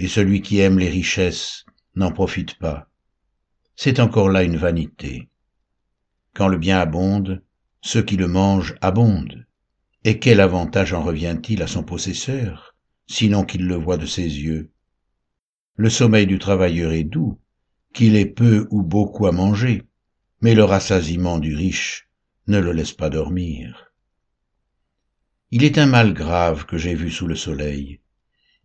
et 0.00 0.08
celui 0.08 0.42
qui 0.42 0.58
aime 0.58 0.80
les 0.80 0.90
richesses 0.90 1.64
n'en 1.94 2.10
profite 2.10 2.58
pas. 2.58 2.90
C'est 3.76 4.00
encore 4.00 4.30
là 4.30 4.42
une 4.42 4.56
vanité. 4.56 5.28
Quand 6.34 6.48
le 6.48 6.58
bien 6.58 6.78
abonde, 6.78 7.42
ceux 7.80 8.02
qui 8.02 8.16
le 8.16 8.26
mangent 8.26 8.74
abondent. 8.80 9.46
Et 10.04 10.18
quel 10.18 10.40
avantage 10.40 10.92
en 10.92 11.02
revient-il 11.02 11.62
à 11.62 11.66
son 11.66 11.82
possesseur, 11.82 12.74
sinon 13.06 13.44
qu'il 13.44 13.66
le 13.66 13.76
voit 13.76 13.96
de 13.96 14.06
ses 14.06 14.22
yeux? 14.22 14.70
Le 15.76 15.88
sommeil 15.88 16.26
du 16.26 16.38
travailleur 16.38 16.92
est 16.92 17.04
doux, 17.04 17.38
qu'il 17.92 18.16
ait 18.16 18.26
peu 18.26 18.66
ou 18.70 18.82
beaucoup 18.82 19.26
à 19.26 19.32
manger, 19.32 19.84
mais 20.40 20.54
le 20.54 20.64
rassasiement 20.64 21.38
du 21.38 21.54
riche 21.54 22.08
ne 22.48 22.58
le 22.58 22.72
laisse 22.72 22.92
pas 22.92 23.10
dormir. 23.10 23.92
Il 25.50 25.62
est 25.62 25.78
un 25.78 25.86
mal 25.86 26.12
grave 26.12 26.66
que 26.66 26.76
j'ai 26.76 26.94
vu 26.94 27.10
sous 27.10 27.26
le 27.26 27.36
soleil, 27.36 28.00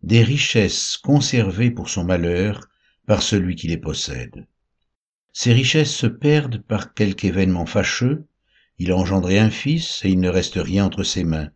des 0.02 0.22
richesses 0.22 0.96
conservées 0.96 1.70
pour 1.70 1.88
son 1.88 2.04
malheur 2.04 2.68
par 3.06 3.22
celui 3.22 3.54
qui 3.54 3.68
les 3.68 3.78
possède. 3.78 4.46
Ces 5.32 5.52
richesses 5.52 5.94
se 5.94 6.06
perdent 6.06 6.62
par 6.62 6.94
quelque 6.94 7.26
événement 7.26 7.66
fâcheux, 7.66 8.26
il 8.78 8.90
a 8.90 8.96
engendré 8.96 9.38
un 9.38 9.50
fils 9.50 10.04
et 10.04 10.10
il 10.10 10.20
ne 10.20 10.28
reste 10.28 10.56
rien 10.56 10.86
entre 10.86 11.02
ses 11.02 11.24
mains. 11.24 11.50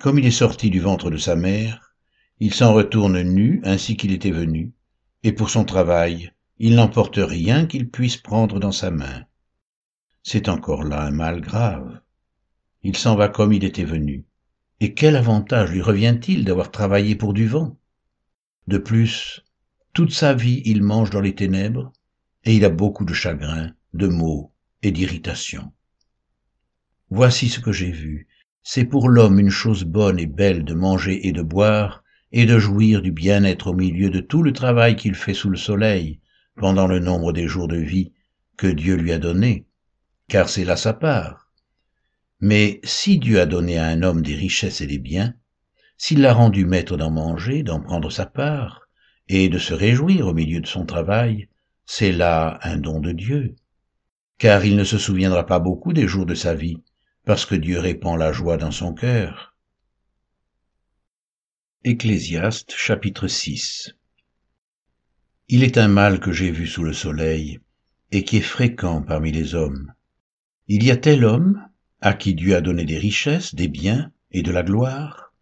Comme 0.00 0.18
il 0.18 0.26
est 0.26 0.30
sorti 0.30 0.70
du 0.70 0.80
ventre 0.80 1.10
de 1.10 1.16
sa 1.16 1.36
mère, 1.36 1.94
il 2.40 2.54
s'en 2.54 2.72
retourne 2.72 3.20
nu 3.22 3.60
ainsi 3.64 3.96
qu'il 3.96 4.12
était 4.12 4.30
venu, 4.30 4.72
et 5.22 5.32
pour 5.32 5.50
son 5.50 5.64
travail, 5.64 6.32
il 6.58 6.74
n'emporte 6.74 7.18
rien 7.18 7.66
qu'il 7.66 7.90
puisse 7.90 8.16
prendre 8.16 8.60
dans 8.60 8.72
sa 8.72 8.90
main. 8.90 9.24
C'est 10.22 10.48
encore 10.48 10.84
là 10.84 11.02
un 11.02 11.10
mal 11.10 11.40
grave. 11.40 12.00
Il 12.82 12.96
s'en 12.96 13.16
va 13.16 13.28
comme 13.28 13.52
il 13.52 13.64
était 13.64 13.84
venu. 13.84 14.24
Et 14.80 14.94
quel 14.94 15.16
avantage 15.16 15.70
lui 15.70 15.82
revient-il 15.82 16.44
d'avoir 16.44 16.70
travaillé 16.70 17.14
pour 17.14 17.34
du 17.34 17.46
vent? 17.46 17.76
De 18.66 18.78
plus, 18.78 19.44
toute 19.92 20.12
sa 20.12 20.34
vie, 20.34 20.62
il 20.64 20.82
mange 20.82 21.10
dans 21.10 21.20
les 21.20 21.34
ténèbres, 21.34 21.92
et 22.44 22.54
il 22.54 22.64
a 22.64 22.70
beaucoup 22.70 23.04
de 23.04 23.14
chagrin, 23.14 23.72
de 23.92 24.06
maux 24.06 24.52
et 24.82 24.90
d'irritation. 24.90 25.72
Voici 27.10 27.48
ce 27.48 27.60
que 27.60 27.72
j'ai 27.72 27.90
vu. 27.90 28.26
C'est 28.62 28.84
pour 28.84 29.08
l'homme 29.08 29.38
une 29.38 29.50
chose 29.50 29.84
bonne 29.84 30.18
et 30.18 30.26
belle 30.26 30.64
de 30.64 30.74
manger 30.74 31.26
et 31.26 31.32
de 31.32 31.42
boire, 31.42 32.02
et 32.32 32.46
de 32.46 32.58
jouir 32.58 33.02
du 33.02 33.12
bien-être 33.12 33.68
au 33.68 33.74
milieu 33.74 34.10
de 34.10 34.20
tout 34.20 34.42
le 34.42 34.52
travail 34.52 34.96
qu'il 34.96 35.14
fait 35.14 35.34
sous 35.34 35.50
le 35.50 35.56
soleil, 35.56 36.20
pendant 36.56 36.86
le 36.86 36.98
nombre 36.98 37.32
des 37.32 37.46
jours 37.46 37.68
de 37.68 37.76
vie 37.76 38.12
que 38.56 38.66
Dieu 38.66 38.96
lui 38.96 39.12
a 39.12 39.18
donné, 39.18 39.66
car 40.28 40.48
c'est 40.48 40.64
là 40.64 40.76
sa 40.76 40.92
part. 40.92 41.50
Mais 42.40 42.80
si 42.84 43.18
Dieu 43.18 43.40
a 43.40 43.46
donné 43.46 43.78
à 43.78 43.86
un 43.86 44.02
homme 44.02 44.22
des 44.22 44.34
richesses 44.34 44.80
et 44.80 44.86
des 44.86 44.98
biens, 44.98 45.34
s'il 45.96 46.20
l'a 46.20 46.34
rendu 46.34 46.66
maître 46.66 46.96
d'en 46.96 47.10
manger, 47.10 47.62
d'en 47.62 47.80
prendre 47.80 48.10
sa 48.10 48.26
part, 48.26 48.88
et 49.28 49.48
de 49.48 49.58
se 49.58 49.72
réjouir 49.72 50.26
au 50.26 50.34
milieu 50.34 50.60
de 50.60 50.66
son 50.66 50.84
travail, 50.84 51.48
c'est 51.86 52.12
là 52.12 52.58
un 52.62 52.76
don 52.76 53.00
de 53.00 53.12
Dieu. 53.12 53.56
Car 54.38 54.64
il 54.64 54.76
ne 54.76 54.84
se 54.84 54.98
souviendra 54.98 55.46
pas 55.46 55.58
beaucoup 55.58 55.92
des 55.92 56.08
jours 56.08 56.26
de 56.26 56.34
sa 56.34 56.54
vie, 56.54 56.82
parce 57.24 57.46
que 57.46 57.54
Dieu 57.54 57.78
répand 57.78 58.18
la 58.18 58.32
joie 58.32 58.56
dans 58.56 58.70
son 58.70 58.94
cœur. 58.94 59.54
Ecclésiaste 61.84 62.72
chapitre 62.72 63.28
6 63.28 63.94
Il 65.48 65.62
est 65.62 65.78
un 65.78 65.88
mal 65.88 66.20
que 66.20 66.32
j'ai 66.32 66.50
vu 66.50 66.66
sous 66.66 66.82
le 66.82 66.92
soleil, 66.92 67.60
et 68.10 68.24
qui 68.24 68.38
est 68.38 68.42
fréquent 68.42 69.02
parmi 69.02 69.32
les 69.32 69.54
hommes. 69.54 69.92
Il 70.66 70.82
y 70.82 70.90
a 70.90 70.96
tel 70.96 71.24
homme, 71.24 71.62
à 72.00 72.14
qui 72.14 72.34
Dieu 72.34 72.56
a 72.56 72.60
donné 72.60 72.84
des 72.84 72.98
richesses, 72.98 73.54
des 73.54 73.68
biens 73.68 74.10
et 74.30 74.42
de 74.42 74.50
la 74.50 74.62
gloire, 74.62 75.32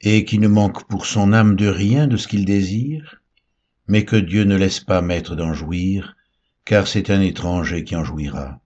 et 0.00 0.24
qui 0.24 0.38
ne 0.38 0.48
manque 0.48 0.88
pour 0.88 1.06
son 1.06 1.32
âme 1.32 1.56
de 1.56 1.68
rien 1.68 2.06
de 2.06 2.16
ce 2.16 2.28
qu'il 2.28 2.44
désire, 2.44 3.22
mais 3.88 4.04
que 4.04 4.16
Dieu 4.16 4.44
ne 4.44 4.56
laisse 4.56 4.80
pas 4.80 5.02
maître 5.02 5.36
d'en 5.36 5.54
jouir, 5.54 6.16
car 6.64 6.88
c'est 6.88 7.10
un 7.10 7.20
étranger 7.20 7.84
qui 7.84 7.96
en 7.96 8.04
jouira. 8.04 8.60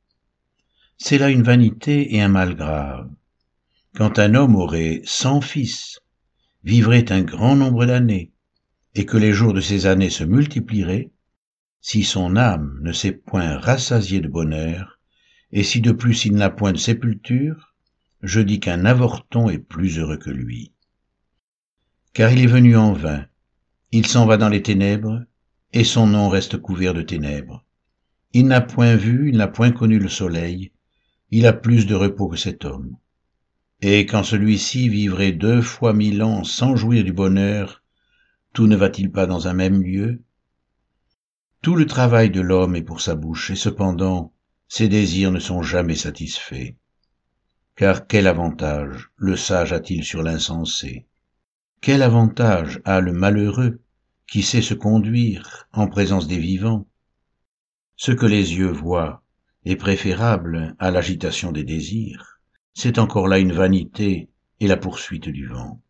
C'est 0.98 1.18
là 1.18 1.30
une 1.30 1.42
vanité 1.42 2.14
et 2.14 2.22
un 2.22 2.28
mal 2.28 2.54
grave. 2.54 3.10
Quand 3.94 4.18
un 4.18 4.34
homme 4.34 4.56
aurait 4.56 5.02
cent 5.04 5.40
fils, 5.40 6.00
vivrait 6.64 7.10
un 7.12 7.22
grand 7.22 7.56
nombre 7.56 7.86
d'années, 7.86 8.32
et 8.94 9.04
que 9.04 9.16
les 9.16 9.32
jours 9.32 9.52
de 9.52 9.60
ces 9.60 9.86
années 9.86 10.10
se 10.10 10.24
multiplieraient, 10.24 11.10
si 11.80 12.02
son 12.02 12.36
âme 12.36 12.78
ne 12.82 12.92
s'est 12.92 13.12
point 13.12 13.58
rassasiée 13.58 14.20
de 14.20 14.28
bonheur, 14.28 14.98
et 15.52 15.62
si 15.62 15.80
de 15.80 15.92
plus 15.92 16.24
il 16.24 16.34
n'a 16.34 16.50
point 16.50 16.72
de 16.72 16.78
sépulture, 16.78 17.74
je 18.22 18.40
dis 18.40 18.60
qu'un 18.60 18.84
avorton 18.84 19.48
est 19.48 19.58
plus 19.58 19.98
heureux 19.98 20.18
que 20.18 20.30
lui 20.30 20.72
car 22.12 22.32
il 22.32 22.40
est 22.40 22.46
venu 22.46 22.76
en 22.76 22.92
vain. 22.92 23.26
Il 23.92 24.06
s'en 24.06 24.26
va 24.26 24.36
dans 24.36 24.48
les 24.48 24.62
ténèbres, 24.62 25.24
et 25.72 25.84
son 25.84 26.06
nom 26.06 26.28
reste 26.28 26.58
couvert 26.58 26.94
de 26.94 27.02
ténèbres. 27.02 27.64
Il 28.32 28.46
n'a 28.46 28.60
point 28.60 28.94
vu, 28.94 29.28
il 29.30 29.36
n'a 29.36 29.48
point 29.48 29.72
connu 29.72 29.98
le 29.98 30.08
soleil, 30.08 30.72
il 31.30 31.46
a 31.46 31.52
plus 31.52 31.86
de 31.86 31.94
repos 31.94 32.28
que 32.28 32.36
cet 32.36 32.64
homme. 32.64 32.96
Et 33.80 34.06
quand 34.06 34.22
celui-ci 34.22 34.88
vivrait 34.88 35.32
deux 35.32 35.62
fois 35.62 35.92
mille 35.92 36.22
ans 36.22 36.44
sans 36.44 36.76
jouir 36.76 37.02
du 37.02 37.12
bonheur, 37.12 37.82
tout 38.52 38.66
ne 38.66 38.76
va-t-il 38.76 39.10
pas 39.10 39.26
dans 39.26 39.48
un 39.48 39.54
même 39.54 39.82
lieu? 39.82 40.22
Tout 41.62 41.76
le 41.76 41.86
travail 41.86 42.30
de 42.30 42.40
l'homme 42.40 42.76
est 42.76 42.82
pour 42.82 43.00
sa 43.00 43.14
bouche, 43.14 43.50
et 43.50 43.56
cependant 43.56 44.32
ses 44.68 44.88
désirs 44.88 45.32
ne 45.32 45.40
sont 45.40 45.62
jamais 45.62 45.96
satisfaits. 45.96 46.74
Car 47.74 48.06
quel 48.06 48.26
avantage 48.26 49.10
le 49.16 49.34
sage 49.34 49.72
a-t-il 49.72 50.04
sur 50.04 50.22
l'insensé? 50.22 51.06
Quel 51.80 52.02
avantage 52.02 52.80
a 52.84 53.00
le 53.00 53.12
malheureux 53.12 53.80
qui 54.26 54.42
sait 54.42 54.62
se 54.62 54.74
conduire 54.74 55.66
en 55.72 55.88
présence 55.88 56.26
des 56.26 56.38
vivants? 56.38 56.86
Ce 57.96 58.12
que 58.12 58.26
les 58.26 58.54
yeux 58.54 58.70
voient 58.70 59.22
est 59.64 59.76
préférable 59.76 60.76
à 60.78 60.90
l'agitation 60.90 61.52
des 61.52 61.64
désirs. 61.64 62.40
C'est 62.74 62.98
encore 62.98 63.28
là 63.28 63.38
une 63.38 63.52
vanité 63.52 64.28
et 64.60 64.66
la 64.66 64.76
poursuite 64.76 65.28
du 65.28 65.46
vent. 65.46 65.80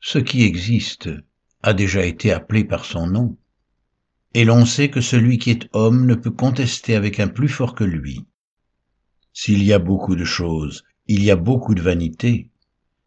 Ce 0.00 0.18
qui 0.18 0.44
existe 0.44 1.10
a 1.62 1.74
déjà 1.74 2.04
été 2.04 2.32
appelé 2.32 2.64
par 2.64 2.84
son 2.84 3.06
nom, 3.06 3.36
et 4.34 4.44
l'on 4.44 4.66
sait 4.66 4.90
que 4.90 5.00
celui 5.00 5.38
qui 5.38 5.50
est 5.50 5.68
homme 5.72 6.06
ne 6.06 6.14
peut 6.14 6.30
contester 6.30 6.94
avec 6.94 7.20
un 7.20 7.28
plus 7.28 7.48
fort 7.48 7.74
que 7.74 7.84
lui. 7.84 8.24
S'il 9.32 9.62
y 9.64 9.72
a 9.72 9.78
beaucoup 9.78 10.16
de 10.16 10.24
choses, 10.24 10.84
il 11.06 11.22
y 11.24 11.30
a 11.30 11.36
beaucoup 11.36 11.74
de 11.74 11.82
vanité, 11.82 12.50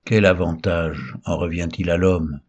quel 0.07 0.25
avantage 0.25 1.15
en 1.25 1.35
revient-il 1.35 1.89
à 1.89 1.97
l'homme? 1.97 2.39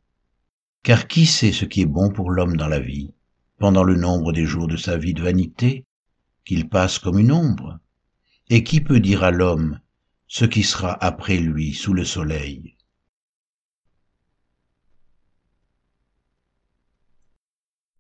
Car 0.84 1.08
qui 1.08 1.26
sait 1.26 1.50
ce 1.50 1.64
qui 1.64 1.80
est 1.80 1.86
bon 1.86 2.08
pour 2.08 2.30
l'homme 2.30 2.56
dans 2.56 2.68
la 2.68 2.78
vie, 2.78 3.12
pendant 3.56 3.82
le 3.82 3.96
nombre 3.96 4.32
des 4.32 4.46
jours 4.46 4.68
de 4.68 4.76
sa 4.76 4.96
vie 4.96 5.12
de 5.12 5.22
vanité, 5.22 5.84
qu'il 6.44 6.68
passe 6.68 7.00
comme 7.00 7.18
une 7.18 7.32
ombre? 7.32 7.80
Et 8.48 8.62
qui 8.62 8.80
peut 8.80 9.00
dire 9.00 9.24
à 9.24 9.32
l'homme 9.32 9.80
ce 10.28 10.44
qui 10.44 10.62
sera 10.62 11.04
après 11.04 11.38
lui 11.38 11.74
sous 11.74 11.94
le 11.94 12.04
soleil? 12.04 12.76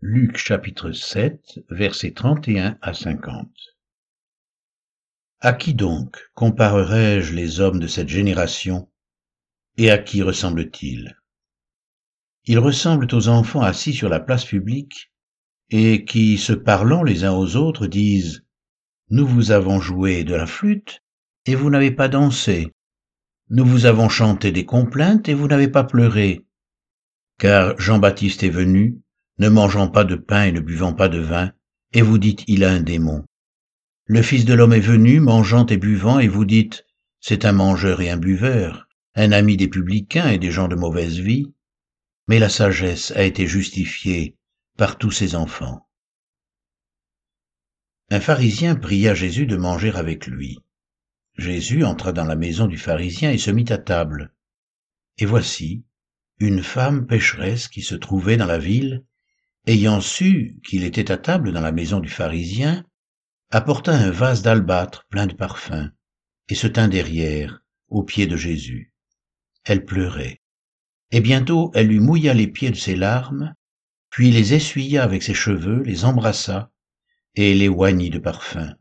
Luc 0.00 0.36
chapitre 0.36 0.92
7, 0.92 1.64
versets 1.68 2.12
31 2.12 2.78
à 2.80 2.94
50. 2.94 3.50
À 5.40 5.52
qui 5.52 5.74
donc 5.74 6.30
comparerai-je 6.34 7.34
les 7.34 7.58
hommes 7.58 7.80
de 7.80 7.88
cette 7.88 8.08
génération 8.08 8.87
Et 9.80 9.92
à 9.92 9.98
qui 9.98 10.24
ressemble-t-il? 10.24 11.16
Ils 12.46 12.58
ressemblent 12.58 13.06
aux 13.12 13.28
enfants 13.28 13.62
assis 13.62 13.92
sur 13.92 14.08
la 14.08 14.18
place 14.18 14.44
publique 14.44 15.12
et 15.70 16.04
qui, 16.04 16.36
se 16.36 16.52
parlant 16.52 17.04
les 17.04 17.22
uns 17.22 17.30
aux 17.30 17.54
autres, 17.54 17.86
disent 17.86 18.44
Nous 19.10 19.24
vous 19.24 19.52
avons 19.52 19.80
joué 19.80 20.24
de 20.24 20.34
la 20.34 20.46
flûte 20.46 21.04
et 21.46 21.54
vous 21.54 21.70
n'avez 21.70 21.92
pas 21.92 22.08
dansé. 22.08 22.72
Nous 23.50 23.64
vous 23.64 23.86
avons 23.86 24.08
chanté 24.08 24.50
des 24.50 24.64
complaintes 24.64 25.28
et 25.28 25.34
vous 25.34 25.46
n'avez 25.46 25.68
pas 25.68 25.84
pleuré. 25.84 26.44
Car 27.38 27.78
Jean-Baptiste 27.78 28.42
est 28.42 28.50
venu, 28.50 29.00
ne 29.38 29.48
mangeant 29.48 29.86
pas 29.86 30.02
de 30.02 30.16
pain 30.16 30.42
et 30.42 30.52
ne 30.52 30.58
buvant 30.58 30.92
pas 30.92 31.08
de 31.08 31.20
vin, 31.20 31.52
et 31.92 32.02
vous 32.02 32.18
dites 32.18 32.42
il 32.48 32.64
a 32.64 32.72
un 32.72 32.80
démon. 32.80 33.24
Le 34.06 34.22
Fils 34.22 34.44
de 34.44 34.54
l'homme 34.54 34.72
est 34.72 34.80
venu, 34.80 35.20
mangeant 35.20 35.66
et 35.66 35.76
buvant, 35.76 36.18
et 36.18 36.26
vous 36.26 36.44
dites 36.44 36.84
c'est 37.20 37.44
un 37.44 37.52
mangeur 37.52 38.00
et 38.00 38.10
un 38.10 38.16
buveur 38.16 38.87
un 39.18 39.32
ami 39.32 39.56
des 39.56 39.66
publicains 39.66 40.28
et 40.28 40.38
des 40.38 40.52
gens 40.52 40.68
de 40.68 40.76
mauvaise 40.76 41.18
vie, 41.18 41.52
mais 42.28 42.38
la 42.38 42.48
sagesse 42.48 43.10
a 43.16 43.24
été 43.24 43.48
justifiée 43.48 44.36
par 44.76 44.96
tous 44.96 45.10
ses 45.10 45.34
enfants. 45.34 45.88
Un 48.10 48.20
pharisien 48.20 48.76
pria 48.76 49.14
Jésus 49.14 49.46
de 49.46 49.56
manger 49.56 49.90
avec 49.90 50.28
lui. 50.28 50.60
Jésus 51.36 51.82
entra 51.82 52.12
dans 52.12 52.26
la 52.26 52.36
maison 52.36 52.68
du 52.68 52.78
pharisien 52.78 53.32
et 53.32 53.38
se 53.38 53.50
mit 53.50 53.64
à 53.70 53.78
table. 53.78 54.32
Et 55.18 55.26
voici, 55.26 55.84
une 56.38 56.62
femme 56.62 57.08
pécheresse 57.08 57.66
qui 57.66 57.82
se 57.82 57.96
trouvait 57.96 58.36
dans 58.36 58.46
la 58.46 58.58
ville, 58.58 59.04
ayant 59.66 60.00
su 60.00 60.60
qu'il 60.64 60.84
était 60.84 61.10
à 61.10 61.18
table 61.18 61.52
dans 61.52 61.60
la 61.60 61.72
maison 61.72 61.98
du 61.98 62.08
pharisien, 62.08 62.84
apporta 63.50 63.92
un 63.92 64.12
vase 64.12 64.42
d'albâtre 64.42 65.08
plein 65.10 65.26
de 65.26 65.34
parfums, 65.34 65.90
et 66.48 66.54
se 66.54 66.68
tint 66.68 66.86
derrière, 66.86 67.64
aux 67.88 68.04
pieds 68.04 68.28
de 68.28 68.36
Jésus 68.36 68.87
elle 69.70 69.84
pleurait. 69.84 70.40
Et 71.10 71.20
bientôt 71.20 71.70
elle 71.74 71.88
lui 71.88 72.00
mouilla 72.00 72.34
les 72.34 72.48
pieds 72.48 72.70
de 72.70 72.76
ses 72.76 72.96
larmes, 72.96 73.54
puis 74.10 74.30
les 74.30 74.54
essuya 74.54 75.02
avec 75.02 75.22
ses 75.22 75.34
cheveux, 75.34 75.82
les 75.82 76.04
embrassa, 76.04 76.70
et 77.34 77.54
les 77.54 77.68
oignit 77.68 78.10
de 78.10 78.18
parfum. 78.18 78.74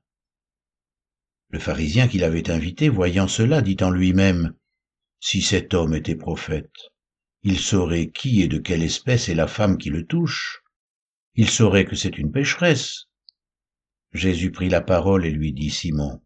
Le 1.49 1.59
pharisien 1.59 2.07
qui 2.07 2.17
l'avait 2.17 2.49
invité, 2.49 2.89
voyant 2.89 3.27
cela, 3.27 3.61
dit 3.61 3.77
en 3.81 3.89
lui-même, 3.89 4.53
Si 5.19 5.41
cet 5.41 5.73
homme 5.73 5.93
était 5.93 6.15
prophète, 6.15 6.73
il 7.43 7.59
saurait 7.59 8.09
qui 8.09 8.41
et 8.41 8.47
de 8.47 8.57
quelle 8.57 8.83
espèce 8.83 9.29
est 9.29 9.35
la 9.35 9.47
femme 9.47 9.77
qui 9.77 9.89
le 9.89 10.05
touche, 10.05 10.61
il 11.35 11.49
saurait 11.49 11.85
que 11.85 11.95
c'est 11.95 12.17
une 12.17 12.31
pécheresse. 12.31 13.05
Jésus 14.11 14.51
prit 14.51 14.69
la 14.69 14.81
parole 14.81 15.25
et 15.25 15.31
lui 15.31 15.53
dit, 15.53 15.69
Simon, 15.69 16.21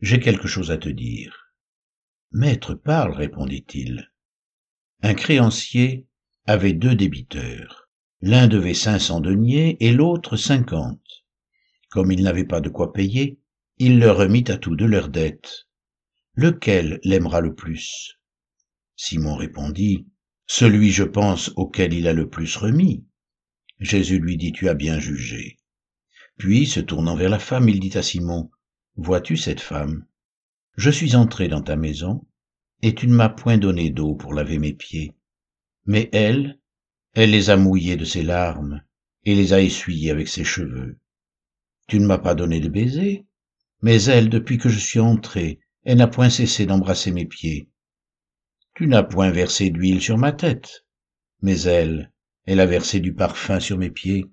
j'ai 0.00 0.18
quelque 0.18 0.48
chose 0.48 0.70
à 0.70 0.78
te 0.78 0.88
dire. 0.88 1.41
Maître 2.34 2.74
parle, 2.74 3.12
répondit-il. 3.12 4.10
Un 5.02 5.12
créancier 5.12 6.06
avait 6.46 6.72
deux 6.72 6.94
débiteurs. 6.94 7.90
L'un 8.22 8.48
devait 8.48 8.72
cinq 8.72 9.00
cents 9.00 9.20
deniers 9.20 9.76
et 9.80 9.92
l'autre 9.92 10.38
cinquante. 10.38 11.26
Comme 11.90 12.10
il 12.10 12.22
n'avait 12.22 12.46
pas 12.46 12.62
de 12.62 12.70
quoi 12.70 12.94
payer, 12.94 13.38
il 13.76 13.98
leur 13.98 14.16
remit 14.16 14.44
à 14.48 14.56
tous 14.56 14.76
deux 14.76 14.86
leurs 14.86 15.10
dettes. 15.10 15.68
Lequel 16.34 17.00
l'aimera 17.04 17.42
le 17.42 17.54
plus? 17.54 18.18
Simon 18.96 19.36
répondit, 19.36 20.06
Celui, 20.46 20.90
je 20.90 21.04
pense, 21.04 21.52
auquel 21.56 21.92
il 21.92 22.08
a 22.08 22.14
le 22.14 22.30
plus 22.30 22.56
remis. 22.56 23.04
Jésus 23.78 24.18
lui 24.18 24.38
dit, 24.38 24.52
Tu 24.52 24.70
as 24.70 24.74
bien 24.74 24.98
jugé. 24.98 25.58
Puis, 26.38 26.66
se 26.66 26.80
tournant 26.80 27.16
vers 27.16 27.28
la 27.28 27.38
femme, 27.38 27.68
il 27.68 27.78
dit 27.78 27.98
à 27.98 28.02
Simon, 28.02 28.50
Vois-tu 28.96 29.36
cette 29.36 29.60
femme? 29.60 30.06
Je 30.76 30.90
suis 30.90 31.16
entré 31.16 31.48
dans 31.48 31.62
ta 31.62 31.76
maison, 31.76 32.24
et 32.82 32.94
tu 32.94 33.06
ne 33.06 33.14
m'as 33.14 33.28
point 33.28 33.58
donné 33.58 33.90
d'eau 33.90 34.14
pour 34.14 34.34
laver 34.34 34.58
mes 34.58 34.72
pieds. 34.72 35.12
Mais 35.86 36.08
elle, 36.12 36.58
elle 37.14 37.30
les 37.30 37.50
a 37.50 37.56
mouillés 37.56 37.96
de 37.96 38.04
ses 38.04 38.22
larmes, 38.22 38.82
et 39.24 39.34
les 39.34 39.52
a 39.52 39.60
essuyés 39.60 40.10
avec 40.10 40.28
ses 40.28 40.44
cheveux. 40.44 40.98
Tu 41.88 42.00
ne 42.00 42.06
m'as 42.06 42.18
pas 42.18 42.34
donné 42.34 42.60
de 42.60 42.68
baiser, 42.68 43.26
mais 43.82 44.02
elle, 44.04 44.30
depuis 44.30 44.58
que 44.58 44.68
je 44.68 44.78
suis 44.78 45.00
entré, 45.00 45.60
elle 45.84 45.98
n'a 45.98 46.06
point 46.06 46.30
cessé 46.30 46.66
d'embrasser 46.66 47.10
mes 47.10 47.26
pieds. 47.26 47.68
Tu 48.74 48.86
n'as 48.86 49.02
point 49.02 49.30
versé 49.30 49.70
d'huile 49.70 50.00
sur 50.00 50.16
ma 50.16 50.32
tête, 50.32 50.86
mais 51.42 51.60
elle, 51.62 52.12
elle 52.46 52.60
a 52.60 52.66
versé 52.66 53.00
du 53.00 53.12
parfum 53.14 53.60
sur 53.60 53.76
mes 53.76 53.90
pieds. 53.90 54.24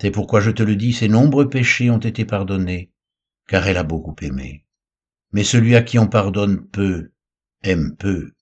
C'est 0.00 0.10
pourquoi 0.10 0.40
je 0.40 0.50
te 0.50 0.62
le 0.62 0.76
dis, 0.76 0.92
ses 0.92 1.08
nombreux 1.08 1.48
péchés 1.48 1.90
ont 1.90 1.98
été 1.98 2.24
pardonnés, 2.24 2.92
car 3.48 3.66
elle 3.66 3.76
a 3.76 3.84
beaucoup 3.84 4.16
aimé. 4.20 4.66
Mais 5.32 5.44
celui 5.44 5.74
à 5.76 5.82
qui 5.82 5.98
on 5.98 6.08
pardonne 6.08 6.66
peu 6.68 7.10
aime 7.62 7.96
peu. 7.96 8.32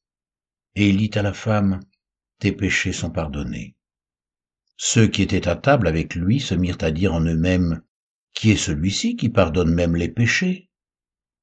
Et 0.74 0.88
il 0.88 0.96
dit 0.96 1.18
à 1.18 1.22
la 1.22 1.32
femme, 1.32 1.80
Tes 2.38 2.52
péchés 2.52 2.92
sont 2.92 3.10
pardonnés. 3.10 3.76
Ceux 4.76 5.06
qui 5.06 5.22
étaient 5.22 5.46
à 5.46 5.56
table 5.56 5.88
avec 5.88 6.14
lui 6.14 6.40
se 6.40 6.54
mirent 6.54 6.78
à 6.80 6.90
dire 6.90 7.14
en 7.14 7.20
eux-mêmes, 7.20 7.82
Qui 8.32 8.50
est 8.52 8.56
celui-ci 8.56 9.16
qui 9.16 9.28
pardonne 9.28 9.74
même 9.74 9.94
les 9.96 10.08
péchés? 10.08 10.70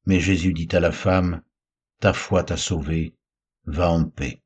Mais 0.06 0.20
Jésus 0.20 0.54
dit 0.54 0.70
à 0.72 0.80
la 0.80 0.92
femme, 0.92 1.42
Ta 2.00 2.14
foi 2.14 2.44
t'a 2.44 2.58
sauvée, 2.58 3.16
va 3.66 3.92
en 3.92 4.06
paix. 4.06 4.42